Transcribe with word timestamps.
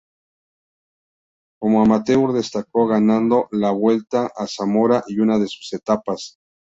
Como 1.59 1.83
amateur 1.83 2.31
destacó 2.31 2.87
ganando 2.87 3.47
la 3.51 3.69
Vuelta 3.69 4.31
a 4.35 4.47
Zamora 4.47 5.03
y 5.05 5.19
una 5.19 5.37
de 5.37 5.47
sus 5.47 5.71
etapas. 5.73 6.39